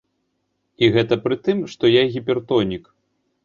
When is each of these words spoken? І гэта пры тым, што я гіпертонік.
І 0.85 0.89
гэта 0.95 1.13
пры 1.27 1.39
тым, 1.49 1.63
што 1.77 1.95
я 1.95 2.03
гіпертонік. 2.19 2.95